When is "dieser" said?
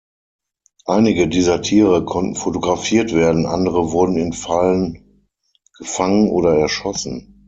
1.27-1.61